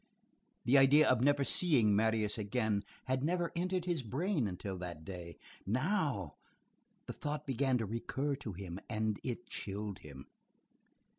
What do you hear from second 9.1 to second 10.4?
it chilled him.